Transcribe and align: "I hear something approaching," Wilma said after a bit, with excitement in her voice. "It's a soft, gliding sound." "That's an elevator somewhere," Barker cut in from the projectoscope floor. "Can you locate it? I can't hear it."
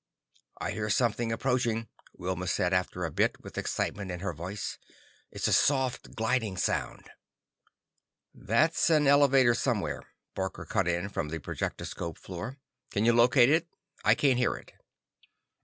"I 0.57 0.71
hear 0.71 0.89
something 0.89 1.31
approaching," 1.31 1.87
Wilma 2.17 2.47
said 2.47 2.73
after 2.73 3.05
a 3.05 3.11
bit, 3.11 3.43
with 3.43 3.55
excitement 3.55 4.09
in 4.09 4.21
her 4.21 4.33
voice. 4.33 4.79
"It's 5.29 5.47
a 5.47 5.53
soft, 5.53 6.15
gliding 6.15 6.57
sound." 6.57 7.11
"That's 8.33 8.89
an 8.89 9.05
elevator 9.05 9.53
somewhere," 9.53 10.01
Barker 10.33 10.65
cut 10.65 10.87
in 10.87 11.09
from 11.09 11.29
the 11.29 11.37
projectoscope 11.39 12.17
floor. 12.17 12.57
"Can 12.89 13.05
you 13.05 13.13
locate 13.13 13.51
it? 13.51 13.67
I 14.03 14.15
can't 14.15 14.39
hear 14.39 14.55
it." 14.55 14.73